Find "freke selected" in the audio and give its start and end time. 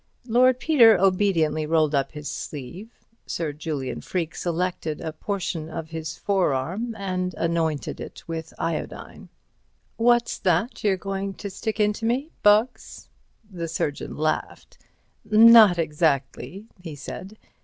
4.01-4.99